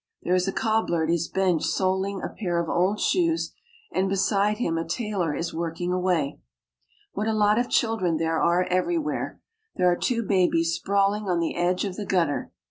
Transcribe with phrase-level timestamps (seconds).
[0.23, 3.53] There is a cobbler at his bench soling a pair of old shoes,
[3.91, 6.39] and beside him a tailor is working away.
[7.11, 9.39] What a lot of children there are everywhere.
[9.75, 12.51] There are two babies sprawling on the edge of the gutter